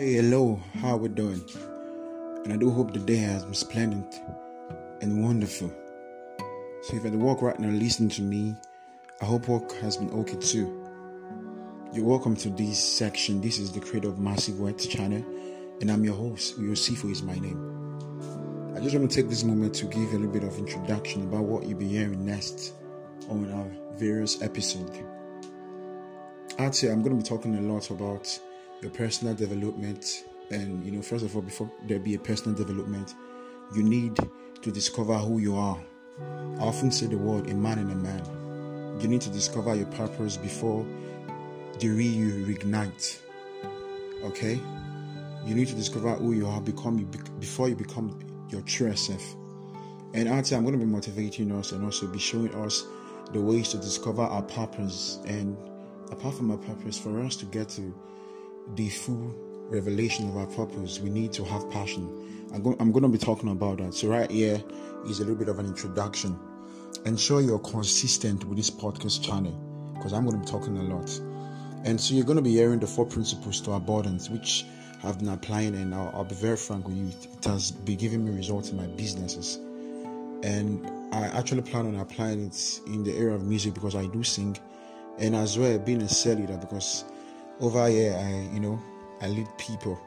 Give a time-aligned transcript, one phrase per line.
[0.00, 1.44] Hey, hello, how we doing?
[2.44, 4.06] And I do hope the day has been splendid
[5.02, 5.70] and wonderful.
[6.80, 8.54] So if you're at work right now listening to me,
[9.20, 10.88] I hope work has been okay too.
[11.92, 13.42] You're welcome to this section.
[13.42, 15.22] This is the creator of Massive Words channel,
[15.82, 16.58] and I'm your host.
[16.58, 18.72] Yosifo is my name.
[18.74, 21.44] I just want to take this moment to give a little bit of introduction about
[21.44, 22.72] what you'll be hearing next
[23.28, 24.98] on our various episodes.
[26.56, 28.40] Actually, I'm going to be talking a lot about
[28.82, 30.24] your personal development.
[30.50, 33.14] And, you know, first of all, before there be a personal development,
[33.74, 34.18] you need
[34.62, 35.78] to discover who you are.
[36.58, 39.00] I often say the word a man and a man.
[39.00, 40.84] You need to discover your purpose before
[41.78, 43.20] the re you reignite.
[44.24, 44.60] Okay?
[45.46, 46.96] You need to discover who you are become
[47.38, 48.18] before you become
[48.50, 49.22] your true self.
[50.12, 52.84] And actually, I'm going to be motivating us and also be showing us
[53.32, 55.20] the ways to discover our purpose.
[55.26, 55.56] And
[56.10, 57.94] apart from our purpose, for us to get to
[58.76, 59.34] the full
[59.68, 62.48] revelation of our purpose, we need to have passion.
[62.52, 63.94] I'm, I'm going to be talking about that.
[63.94, 64.62] So, right here
[65.06, 66.38] is a little bit of an introduction.
[67.06, 69.52] Ensure you're consistent with this podcast channel
[69.94, 71.20] because I'm going to be talking a lot.
[71.84, 74.64] And so, you're going to be hearing the four principles to abundance, which
[75.02, 78.24] I've been applying, and I'll, I'll be very frank with you, it has been giving
[78.24, 79.56] me results in my businesses.
[80.42, 84.22] And I actually plan on applying it in the area of music because I do
[84.22, 84.58] sing,
[85.18, 87.04] and as well being a cell leader because
[87.60, 88.80] over here i you know
[89.20, 90.00] i lead people.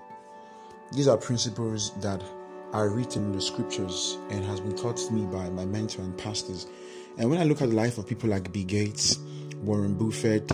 [0.91, 2.23] These are principles that
[2.71, 6.17] are written in the scriptures and has been taught to me by my mentor and
[6.17, 6.67] pastors.
[7.17, 9.17] And when i look at the life of people like bill gates
[9.61, 10.51] warren buffett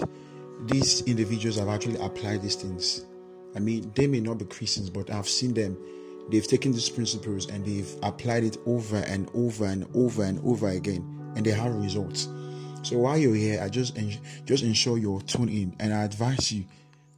[0.65, 3.05] these individuals have actually applied these things.
[3.55, 5.77] I mean they may not be christians but i've seen them.
[6.29, 10.67] They've taken these principles and they've applied it over and over and over and over
[10.67, 12.27] again and they have results.
[12.83, 13.97] So while you're here i just
[14.45, 16.65] just ensure you're tuned in and i advise you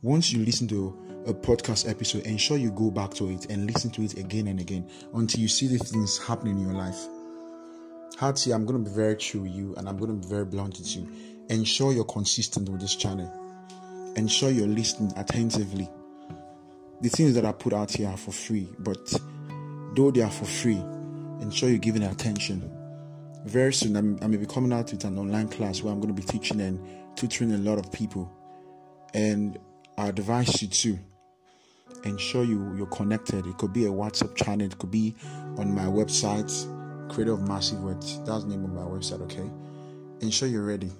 [0.04, 3.92] once you listen to a podcast episode, ensure you go back to it and listen
[3.92, 7.00] to it again and again until you see the things happening in your life.
[8.20, 10.46] Hattie, I'm going to be very true with you and I'm going to be very
[10.46, 11.08] blunt with you.
[11.50, 13.31] Ensure you're consistent with this channel.
[14.16, 15.88] Ensure you're listening attentively.
[17.02, 19.14] The things that I put out here are for free, but
[19.96, 20.81] though they are for free,
[21.42, 22.72] ensure you're giving attention.
[23.46, 26.14] Very soon, I'm, I may be coming out with an online class where I'm going
[26.14, 26.80] to be teaching and
[27.16, 28.31] tutoring a lot of people.
[29.14, 29.58] And
[30.01, 31.00] I advise you to
[32.06, 33.45] ensure you you're connected.
[33.45, 35.13] It could be a WhatsApp channel, it could be
[35.59, 36.51] on my website,
[37.07, 38.19] Creator of Massive Words.
[38.25, 39.47] That's the name of my website, okay?
[40.22, 40.91] Ensure you're ready.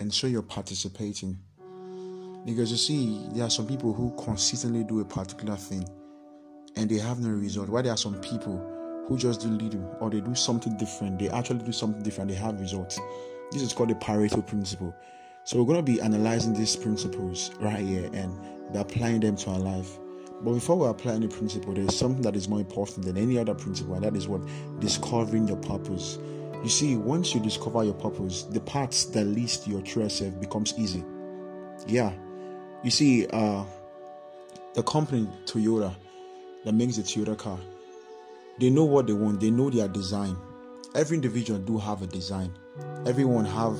[0.00, 1.38] Ensure you're participating.
[2.44, 5.88] Because you see, there are some people who consistently do a particular thing
[6.76, 7.70] and they have no result.
[7.70, 11.30] While there are some people who just do little or they do something different, they
[11.30, 13.00] actually do something different, they have results.
[13.50, 14.94] This is called the Pareto principle.
[15.48, 18.38] So we're going to be analyzing these principles right here and
[18.70, 19.98] be applying them to our life.
[20.42, 23.54] But before we apply any principle, there's something that is more important than any other
[23.54, 24.42] principle, and that is what
[24.78, 26.18] discovering your purpose.
[26.62, 30.38] You see, once you discover your purpose, the parts that lead to your true self
[30.38, 31.02] becomes easy.
[31.86, 32.12] Yeah.
[32.84, 33.64] You see, uh
[34.74, 35.94] the company Toyota
[36.66, 37.58] that makes the Toyota car,
[38.60, 40.36] they know what they want, they know their design.
[40.94, 42.52] Every individual do have a design.
[43.06, 43.78] Everyone have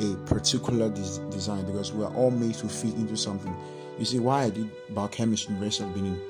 [0.00, 3.54] a particular des- design because we are all made to fit into something.
[3.98, 6.20] You see, why I did biochemistry in University of Benin,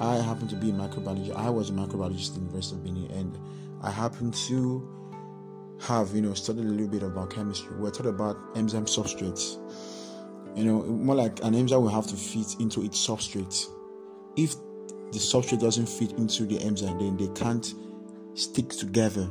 [0.00, 1.34] I happen to be a microbiologist.
[1.34, 3.38] I was a microbiologist in University of Benin, and
[3.82, 4.88] I happened to
[5.80, 7.74] have, you know, studied a little bit about chemistry.
[7.76, 9.56] We're taught about enzyme substrates.
[10.56, 13.66] You know, more like an enzyme will have to fit into its substrate.
[14.36, 14.54] If
[15.12, 17.74] the substrate doesn't fit into the enzyme, then they can't
[18.34, 19.28] stick together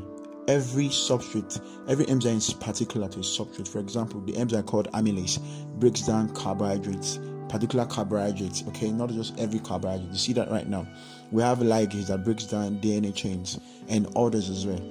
[0.48, 3.68] every substrate, every enzyme is particular to a substrate.
[3.68, 5.40] For example, the enzyme called amylase
[5.80, 7.20] breaks down carbohydrates,
[7.50, 10.10] particular carbohydrates, okay, not just every carbohydrate.
[10.10, 10.88] You see that right now.
[11.32, 13.60] We have ligase that breaks down DNA chains
[13.90, 14.82] and others as well.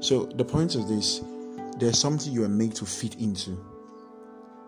[0.00, 1.20] So the point of this,
[1.78, 3.64] there's something you are made to fit into.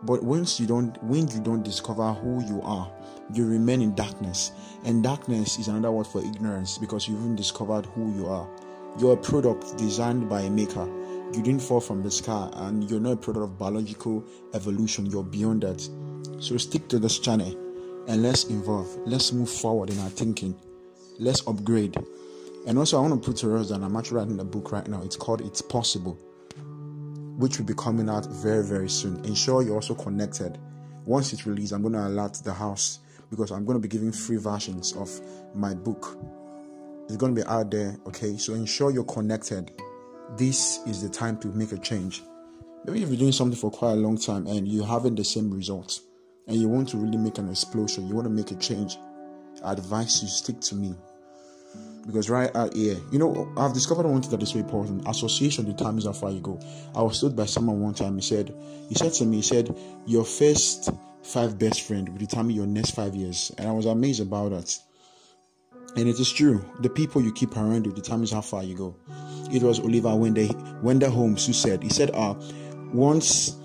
[0.02, 2.92] But once you don't when you don't discover who you are,
[3.32, 4.52] you remain in darkness.
[4.84, 8.48] And darkness is another word for ignorance because you haven't discovered who you are.
[8.98, 10.86] You're a product designed by a maker.
[11.34, 15.06] You didn't fall from the sky, and you're not a product of biological evolution.
[15.06, 15.86] You're beyond that.
[16.40, 17.50] So stick to this channel
[18.08, 18.88] and let's involve.
[19.04, 20.54] Let's move forward in our thinking.
[21.18, 21.96] Let's upgrade.
[22.66, 24.86] And also, I want to put to us that I'm actually writing a book right
[24.86, 25.02] now.
[25.02, 26.14] It's called It's Possible,
[27.36, 29.24] which will be coming out very, very soon.
[29.24, 30.58] Ensure you're also connected.
[31.04, 33.00] Once it's released, I'm going to alert the house
[33.30, 35.10] because I'm going to be giving free versions of
[35.54, 36.18] my book
[37.06, 38.36] it's going to be out there, okay?
[38.36, 39.70] So ensure you're connected.
[40.36, 42.22] This is the time to make a change.
[42.84, 45.52] Maybe if you're doing something for quite a long time and you're having the same
[45.52, 46.02] results
[46.46, 48.96] and you want to really make an explosion, you want to make a change,
[49.64, 50.94] I advise you stick to me.
[52.06, 55.08] Because right out here, you know, I've discovered one thing that is very important.
[55.08, 56.60] Association determines how far you go.
[56.94, 58.54] I was told by someone one time, he said,
[58.88, 59.76] he said to me, he said,
[60.06, 60.90] Your first
[61.22, 63.50] five best friend will determine your next five years.
[63.58, 64.78] And I was amazed about that.
[65.96, 66.62] And it is true.
[66.80, 68.96] The people you keep around you determines how far you go.
[69.50, 72.34] It was Oliver Wendell, Wendell Holmes who said, he said, uh,
[72.92, 73.56] once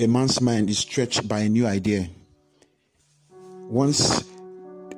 [0.00, 2.08] a man's mind is stretched by a new idea,
[3.68, 4.24] once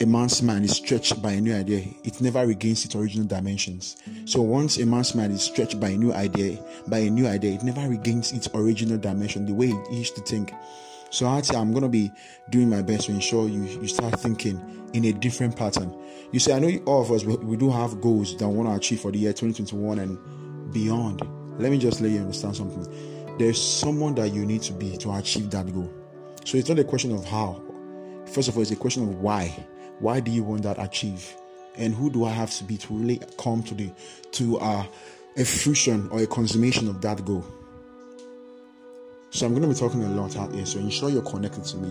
[0.01, 3.97] a man's mind is stretched by a new idea, it never regains its original dimensions.
[4.25, 6.59] So once a man's mind is stretched by a new idea,
[6.89, 10.23] by a new idea, it never regains its original dimension, the way it used to
[10.23, 10.53] think.
[11.13, 12.11] So say I'm gonna be
[12.49, 15.95] doing my best to ensure you, you start thinking in a different pattern.
[16.33, 18.71] You see, I know all of us we, we do have goals that we want
[18.71, 21.21] to achieve for the year 2021 and beyond.
[21.61, 23.37] Let me just let you understand something.
[23.37, 25.93] There's someone that you need to be to achieve that goal.
[26.47, 27.63] So it's not a question of how.
[28.25, 29.49] First of all, it's a question of why.
[29.99, 31.35] Why do you want that achieved?
[31.77, 33.91] And who do I have to be to really come to the
[34.33, 34.87] to uh,
[35.37, 37.45] a fruition or a consummation of that goal?
[39.33, 40.67] So I'm going to be talking a lot out here.
[40.67, 41.91] So ensure you're connected to me.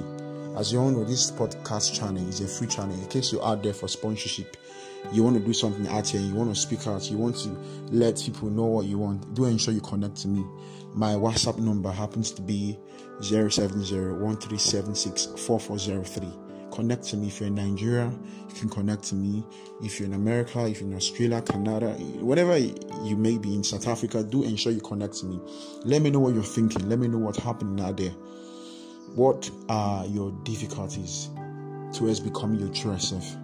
[0.55, 2.93] As you all know, this podcast channel is a free channel.
[2.93, 4.57] In case you're out there for sponsorship,
[5.11, 7.49] you want to do something out here, you want to speak out, you want to
[7.89, 10.45] let people know what you want, do ensure you connect to me.
[10.93, 12.77] My WhatsApp number happens to be
[13.21, 13.61] 070
[16.71, 17.27] connect to me.
[17.27, 18.11] If you're in Nigeria,
[18.49, 19.43] you can connect to me.
[19.83, 23.87] If you're in America, if you're in Australia, Canada, whatever you may be in South
[23.87, 25.39] Africa, do ensure you connect to me.
[25.83, 26.87] Let me know what you're thinking.
[26.89, 28.13] Let me know what's happening out there.
[29.15, 31.29] What are your difficulties
[31.93, 33.35] towards becoming your true self?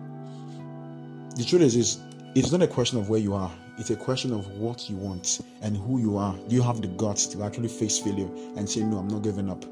[1.36, 2.00] The truth is, is
[2.36, 3.52] it's not a question of where you are.
[3.78, 6.36] It's a question of what you want and who you are.
[6.48, 9.50] Do you have the guts to actually face failure and say, no, I'm not giving
[9.50, 9.64] up?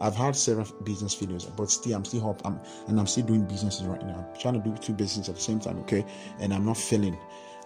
[0.00, 2.58] I've had several business failures, but still, I'm still up, I'm,
[2.88, 4.26] and I'm still doing businesses right now.
[4.28, 6.04] I'm trying to do two businesses at the same time, okay?
[6.40, 7.16] And I'm not failing.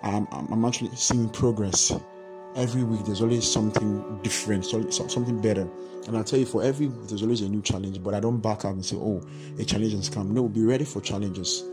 [0.03, 1.93] I'm, I'm actually seeing progress.
[2.55, 5.69] Every week, there's always something different, something better.
[6.07, 8.39] And I'll tell you, for every week, there's always a new challenge, but I don't
[8.41, 9.23] back up and say, oh,
[9.59, 10.33] a challenge has come.
[10.33, 11.65] No, be ready for challenges.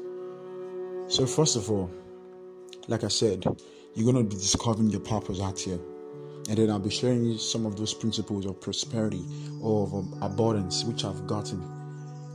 [1.07, 1.89] So, first of all,
[2.87, 3.45] like I said,
[3.93, 5.79] you're going to be discovering your purpose out here
[6.47, 9.25] and then I'll be sharing you some of those principles of prosperity
[9.61, 11.61] or of um, abundance which I've gotten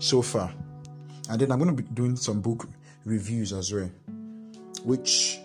[0.01, 0.53] so far.
[1.29, 2.69] And then I'm going to be doing some book
[3.05, 3.91] reviews as well,
[4.83, 5.39] which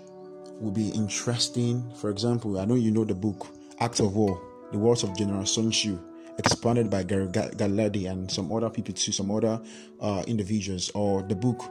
[0.59, 1.91] will be interesting.
[1.95, 3.47] For example, I know you know the book
[3.79, 4.41] Art of War,
[4.71, 5.99] The Words of General Sun Tzu,
[6.39, 9.61] expanded by Gary Gagliardi and some other people too, some other
[10.01, 11.63] uh, individuals, or the book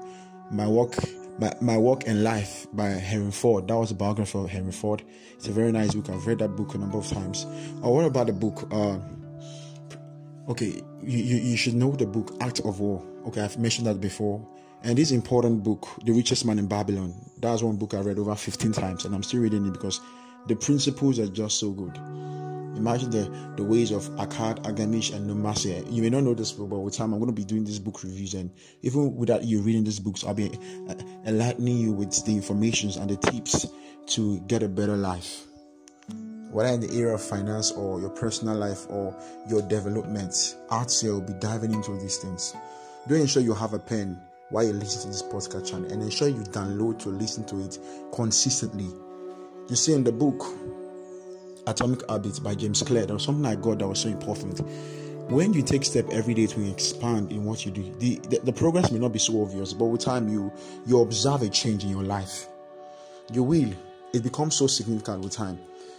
[0.51, 0.95] My Work
[1.39, 3.69] my, my Work and Life by Henry Ford.
[3.69, 5.03] That was a biography of Henry Ford.
[5.35, 6.11] It's a very nice book.
[6.11, 7.47] I've read that book a number of times.
[7.83, 8.69] Or uh, what about the book?
[8.73, 8.99] Uh,
[10.49, 13.03] okay, you, you, you should know the book Art of War.
[13.27, 14.47] Okay, I've mentioned that before.
[14.83, 18.35] And this important book, The Richest Man in Babylon, that's one book I read over
[18.35, 20.01] 15 times, and I'm still reading it because
[20.47, 21.97] the principles are just so good.
[22.77, 25.91] Imagine the, the ways of Arkad, Algamish, and Nomasir.
[25.93, 27.79] You may not know this book, but with time I'm going to be doing these
[27.79, 28.35] book reviews.
[28.35, 28.51] And
[28.83, 30.51] even without you reading these books, I'll be
[30.89, 30.95] uh,
[31.25, 33.67] enlightening you with the informations and the tips
[34.07, 35.45] to get a better life.
[36.51, 39.17] Whether in the area of finance or your personal life or
[39.49, 42.55] your development, Arts here will be diving into these things.
[43.09, 44.21] Do ensure you have a pen
[44.51, 47.79] while you listen to this podcast channel and ensure you download to listen to it
[48.13, 48.89] consistently.
[49.69, 50.45] You see in the book,
[51.67, 54.61] Atomic Habits by James Clear, there was something I got that was so important.
[55.31, 58.53] When you take step every day to expand in what you do, the, the, the
[58.53, 60.53] progress may not be so obvious, but with time you
[60.87, 62.47] you observe a change in your life.
[63.33, 63.73] You will.
[64.13, 65.59] It becomes so significant with time.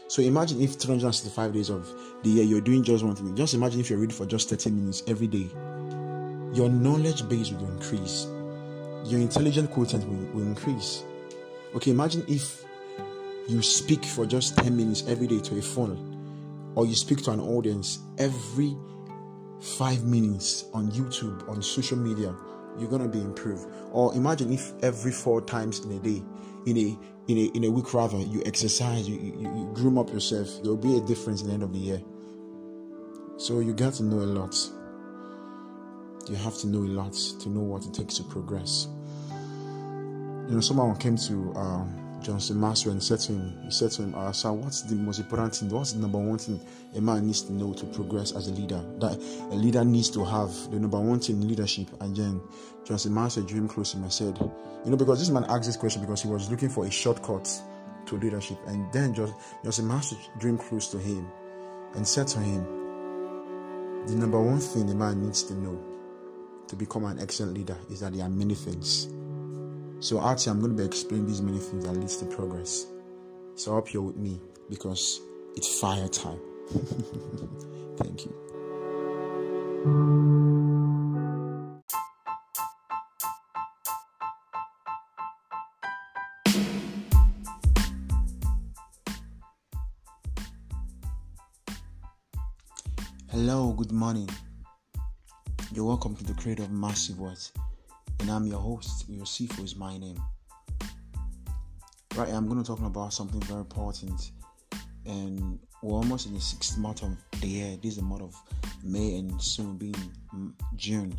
[0.09, 1.91] So imagine if 365 days of
[2.21, 3.35] the year you're doing just one thing.
[3.35, 5.49] Just imagine if you're reading for just 30 minutes every day.
[6.53, 8.27] Your knowledge base will increase.
[9.05, 11.03] Your intelligent quotient will, will increase.
[11.73, 12.63] Okay, imagine if
[13.47, 16.15] you speak for just 10 minutes every day to a phone
[16.75, 18.75] or you speak to an audience every
[19.59, 22.35] five minutes on YouTube, on social media,
[22.77, 23.67] you're gonna be improved.
[23.91, 26.21] Or imagine if every four times in a day,
[26.65, 26.97] in a
[27.27, 30.77] in a in a week rather, you exercise, you, you, you groom up yourself, there'll
[30.77, 32.01] be a difference in the end of the year.
[33.37, 34.55] So you got to know a lot.
[36.29, 38.87] You have to know a lot to know what it takes to progress.
[40.47, 42.55] You know, someone came to um, John C.
[42.55, 45.55] Maxwell and said to him, he said to him, uh, sir, what's the most important
[45.55, 45.69] thing?
[45.69, 46.59] What's the number one thing
[46.95, 48.83] a man needs to know to progress as a leader?
[48.97, 49.13] That
[49.51, 51.87] a leader needs to have the number one thing in leadership.
[52.01, 52.41] And then
[52.83, 53.09] John C.
[53.09, 55.77] Maxwell drew him close to him and said, you know, because this man asked this
[55.77, 57.47] question because he was looking for a shortcut
[58.07, 58.57] to leadership.
[58.65, 59.31] And then John
[59.69, 59.83] C.
[59.83, 61.27] Maxwell drew him close to him
[61.93, 62.63] and said to him,
[64.07, 65.79] the number one thing a man needs to know
[66.69, 69.09] to become an excellent leader is that there are many things
[69.99, 72.85] So actually, I'm going to be explaining these many things that leads to progress.
[73.55, 75.21] So I hope you're with me because
[75.55, 76.39] it's fire time.
[77.97, 78.45] Thank you.
[93.31, 94.29] Hello, good morning.
[95.73, 97.51] You're welcome to the creator of Massive Words,
[98.25, 99.07] and I'm your host.
[99.11, 100.19] Yosifu is my name.
[102.15, 104.31] Right, I'm going to talk about something very important,
[105.05, 107.77] and we're almost in the sixth month of the year.
[107.83, 108.35] This is the month of
[108.83, 109.93] May, and soon being
[110.75, 111.15] June.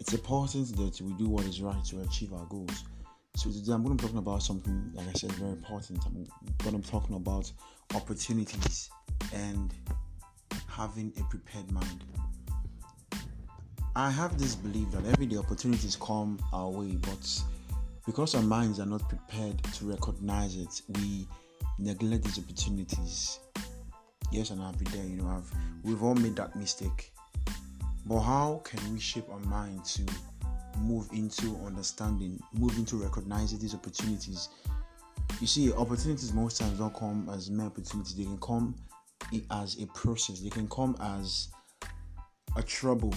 [0.00, 2.82] It's important that we do what is right to achieve our goals.
[3.36, 6.00] So today I'm going to be talking about something, like I said, very important.
[6.06, 6.26] I'm
[6.64, 7.52] going to be talking about
[7.94, 8.90] opportunities
[9.32, 9.72] and
[10.66, 12.02] having a prepared mind.
[13.98, 17.42] I have this belief that every day opportunities come our way, but
[18.06, 21.26] because our minds are not prepared to recognize it, we
[21.80, 23.40] neglect these opportunities.
[24.30, 25.50] Yes, and I've been there, you know, I've
[25.82, 27.12] we've all made that mistake.
[28.06, 30.02] But how can we shape our mind to
[30.78, 34.48] move into understanding, move into recognizing these opportunities?
[35.40, 38.76] You see, opportunities most times don't come as mere opportunities, they can come
[39.50, 40.38] as a process.
[40.38, 41.48] They can come as
[42.56, 43.12] a trouble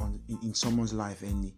[0.00, 1.52] on, in someone's life, and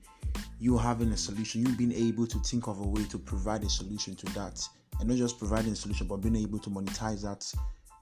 [0.59, 3.69] you having a solution, you being able to think of a way to provide a
[3.69, 4.63] solution to that,
[4.99, 7.45] and not just providing a solution, but being able to monetize that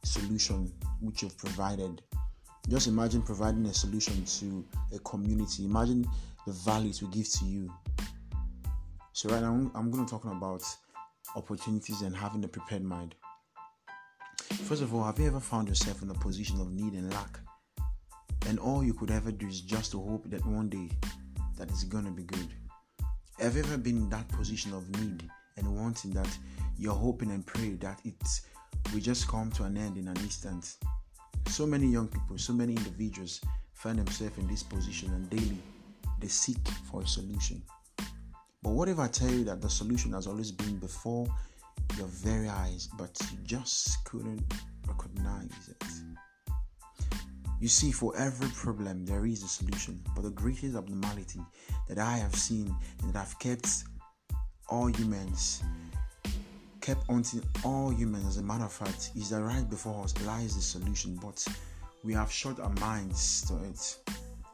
[0.04, 2.02] solution which you've provided.
[2.68, 4.64] Just imagine providing a solution to
[4.95, 5.64] a community.
[5.64, 6.07] Imagine
[6.47, 7.73] the value it give to you.
[9.12, 10.62] So right now, I'm going to talk about
[11.35, 13.14] opportunities and having a prepared mind.
[14.64, 17.40] First of all, have you ever found yourself in a position of need and lack?
[18.47, 20.88] And all you could ever do is just to hope that one day
[21.57, 22.49] that it's gonna be good.
[23.38, 26.38] Have you ever been in that position of need and wanting that
[26.78, 28.14] you're hoping and pray that it
[28.92, 30.76] will just come to an end in an instant?
[31.47, 33.40] So many young people, so many individuals
[33.75, 35.59] find themselves in this position and daily
[36.21, 37.62] they seek for a solution.
[38.62, 41.26] But what if I tell you that the solution has always been before
[41.97, 44.42] your very eyes, but you just couldn't
[44.87, 45.85] recognize it.
[47.61, 50.00] You see, for every problem, there is a solution.
[50.15, 51.41] But the greatest abnormality
[51.88, 53.85] that I have seen and that I've kept
[54.69, 55.62] all humans,
[56.81, 60.55] kept until all humans, as a matter of fact, is that right before us lies
[60.55, 61.45] the solution, but
[62.05, 63.99] we have shut our minds to it.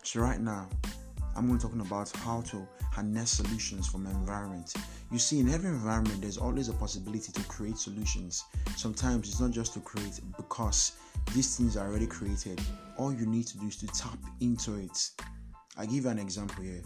[0.02, 0.68] So, right now,
[1.36, 4.72] I'm going to talking about how to harness solutions from environment.
[5.10, 8.44] You see, in every environment, there's always a possibility to create solutions.
[8.76, 10.92] Sometimes it's not just to create because
[11.32, 12.60] these things are already created.
[12.96, 15.10] All you need to do is to tap into it.
[15.76, 16.82] I give you an example here.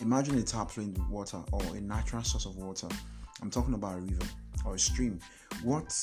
[0.00, 2.88] Imagine a tap flowing water or a natural source of water.
[3.42, 4.26] I'm talking about a river
[4.64, 5.18] or a stream.
[5.62, 5.94] What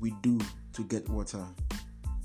[0.00, 0.38] we do
[0.74, 1.44] to get water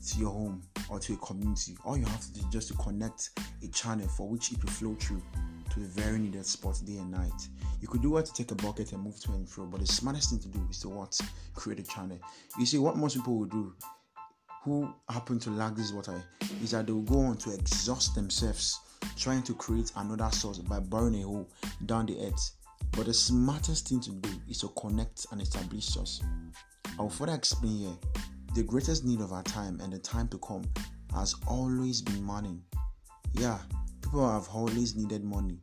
[0.08, 1.78] to your home or to a community.
[1.86, 3.30] All you have to do is just to connect
[3.64, 5.22] a channel for which it will flow through
[5.72, 7.48] to a very needed spot day and night.
[7.82, 9.88] You could do what to take a bucket and move to and fro, but the
[9.88, 11.20] smartest thing to do is to what?
[11.56, 12.20] Create a channel.
[12.58, 13.74] You see, what most people will do
[14.64, 16.22] who happen to lack this water
[16.62, 18.80] is that they will go on to exhaust themselves
[19.16, 21.50] trying to create another source by burning a hole
[21.86, 22.52] down the earth.
[22.92, 26.22] But the smartest thing to do is to connect and establish source.
[27.00, 27.98] I will further explain here
[28.56, 30.64] the greatest need of our time and the time to come
[31.14, 32.60] has always been money.
[33.34, 33.60] Yeah,
[34.08, 35.58] people have always needed money,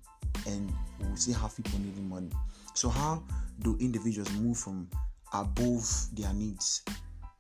[0.47, 0.71] and
[1.01, 2.29] we see how people needing money.
[2.75, 3.23] So, how
[3.61, 4.87] do individuals move from
[5.33, 6.83] above their needs?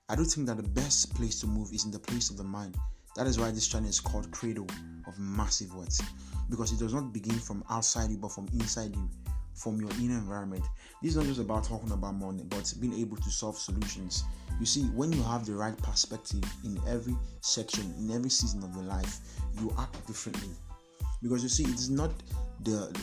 [0.08, 2.44] I do think that the best place to move is in the place of the
[2.44, 2.78] mind.
[3.16, 4.66] That is why this channel is called Cradle
[5.06, 6.00] of Massive Words
[6.48, 9.08] because it does not begin from outside you but from inside you
[9.54, 10.64] from your inner environment.
[11.02, 14.24] This is not just about talking about money, but being able to solve solutions.
[14.58, 18.74] You see, when you have the right perspective in every section, in every season of
[18.74, 19.20] your life,
[19.60, 20.50] you act differently.
[21.24, 22.12] Because you see, it is not
[22.64, 22.94] the,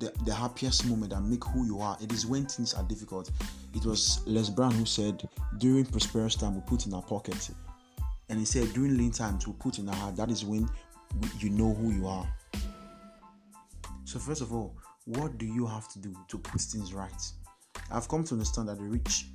[0.00, 1.96] the, the happiest moment that make who you are.
[2.02, 3.30] It is when things are difficult.
[3.72, 7.48] It was Les Brown who said, during prosperous time, we put in our pocket.
[8.28, 10.16] And he said, during lean times, we put in our heart.
[10.16, 10.68] That is when
[11.38, 12.28] you know who you are.
[14.04, 17.32] So, first of all, what do you have to do to put things right?
[17.92, 19.26] I've come to understand that the rich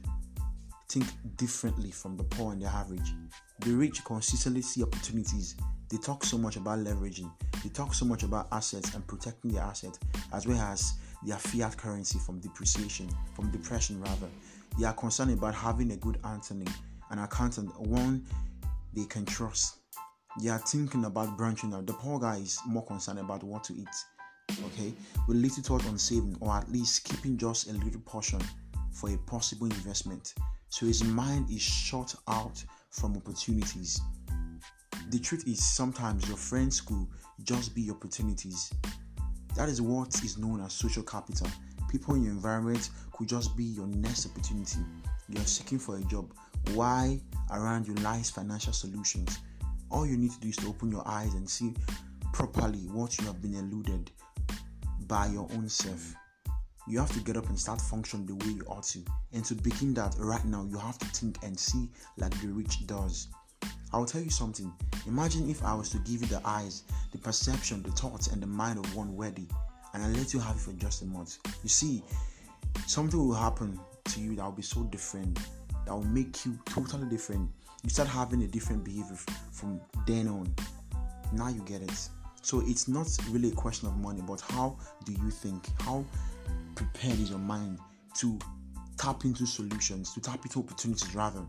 [0.90, 1.06] think
[1.38, 3.14] differently from the poor and the average.
[3.60, 5.56] The rich consistently see opportunities.
[5.94, 7.32] They talk so much about leveraging.
[7.62, 10.00] They talk so much about assets and protecting their assets,
[10.34, 14.28] as well as their fiat currency from depreciation, from depression rather.
[14.80, 16.68] They are concerned about having a good accountant,
[17.12, 18.26] an accountant, one
[18.96, 19.78] they can trust.
[20.42, 21.86] They are thinking about branching out.
[21.86, 23.88] The poor guy is more concerned about what to eat
[24.66, 24.94] okay,
[25.28, 28.42] with little thought on saving or at least keeping just a little portion
[28.92, 30.34] for a possible investment.
[30.70, 34.02] So his mind is shut out from opportunities.
[35.10, 37.08] The truth is, sometimes your friends could
[37.44, 38.72] just be opportunities.
[39.56, 41.48] That is what is known as social capital.
[41.90, 44.80] People in your environment could just be your next opportunity.
[45.30, 46.34] You're seeking for a job.
[46.74, 47.20] Why
[47.52, 49.40] around you lies financial solutions?
[49.92, 51.74] All you need to do is to open your eyes and see
[52.32, 54.10] properly what you have been eluded
[55.08, 56.16] by your own self.
[56.88, 59.00] You have to get up and start functioning the way you ought to.
[59.32, 62.88] And to begin that right now, you have to think and see like the rich
[62.88, 63.28] does.
[63.92, 64.72] I'll tell you something.
[65.08, 68.48] Imagine if I was to give you the eyes, the perception, the thoughts, and the
[68.48, 69.48] mind of one worthy,
[69.94, 71.38] and I let you have it for just a month.
[71.62, 72.04] You see,
[72.88, 75.40] something will happen to you that will be so different,
[75.86, 77.50] that will make you totally different.
[77.84, 79.18] You start having a different behavior
[79.52, 80.54] from then on.
[81.34, 82.10] Now you get it.
[82.42, 85.66] So it's not really a question of money, but how do you think?
[85.82, 86.06] How
[86.76, 87.80] prepared is your mind
[88.16, 88.40] to
[88.98, 91.42] tap into solutions, to tap into opportunities rather?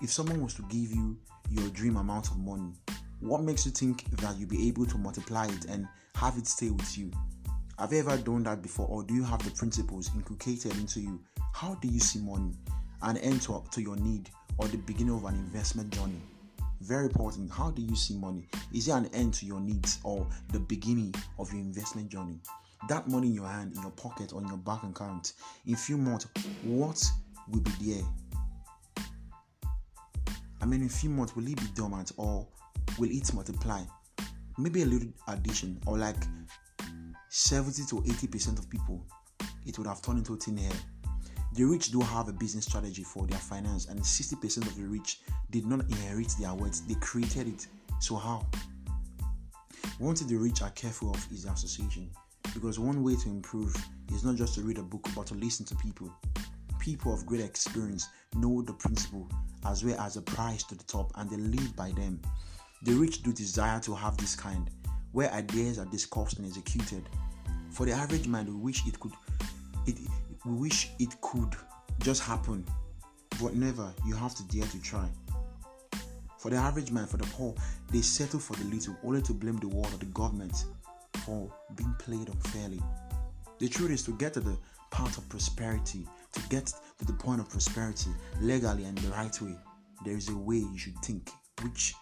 [0.00, 1.16] If someone was to give you
[1.50, 2.72] your dream amount of money,
[3.20, 6.70] what makes you think that you'll be able to multiply it and have it stay
[6.70, 7.10] with you?
[7.80, 11.20] Have you ever done that before, or do you have the principles inculcated into you?
[11.52, 12.52] How do you see money?
[13.02, 16.20] An end to, to your need or the beginning of an investment journey?
[16.80, 17.50] Very important.
[17.50, 18.46] How do you see money?
[18.72, 22.38] Is it an end to your needs or the beginning of your investment journey?
[22.88, 25.32] That money in your hand, in your pocket, or in your bank account,
[25.66, 26.28] in few months,
[26.62, 27.04] what
[27.50, 28.04] will be there?
[30.60, 32.46] I mean, in a few months, will it be dormant or
[32.98, 33.82] will it multiply?
[34.56, 36.16] Maybe a little addition, or like
[37.28, 39.06] 70 to 80% of people,
[39.66, 40.72] it would have turned into thin air.
[41.54, 45.20] The rich do have a business strategy for their finance, and 60% of the rich
[45.50, 47.66] did not inherit their wealth, they created it.
[48.00, 48.46] So, how?
[49.98, 52.10] One thing the rich are careful of is association.
[52.54, 53.74] Because one way to improve
[54.12, 56.12] is not just to read a book, but to listen to people.
[56.88, 59.28] People of great experience know the principle
[59.66, 62.18] as well as the price to the top, and they live by them.
[62.82, 64.70] The rich do desire to have this kind,
[65.12, 67.06] where ideas are discussed and executed.
[67.72, 69.12] For the average man, we wish it could
[69.86, 69.98] it,
[70.46, 71.54] we wish it could
[71.98, 72.64] just happen,
[73.38, 73.92] but never.
[74.06, 75.10] You have to dare to try.
[76.38, 77.54] For the average man, for the poor,
[77.92, 80.64] they settle for the little, only to blame the world or the government
[81.26, 82.80] for being played unfairly.
[83.58, 84.56] The truth is to get to the
[84.90, 86.66] path of prosperity, to get
[86.98, 88.10] to the point of prosperity
[88.40, 89.56] legally and the right way,
[90.04, 91.30] there is a way you should think,
[91.62, 91.94] which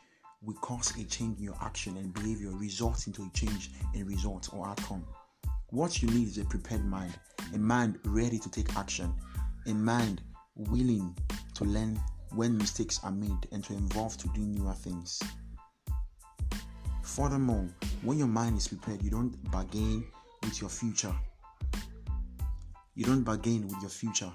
[0.42, 4.48] will cause a change in your action and behavior, result into a change in result
[4.52, 5.04] or outcome.
[5.70, 7.18] What you need is a prepared mind,
[7.54, 9.12] a mind ready to take action,
[9.66, 10.22] a mind
[10.54, 11.16] willing
[11.54, 15.22] to learn when mistakes are made and to evolve to do newer things.
[17.02, 17.68] Furthermore,
[18.02, 20.04] when your mind is prepared, you don't bargain
[20.42, 21.14] with your future.
[22.98, 24.32] You don't bargain with your future.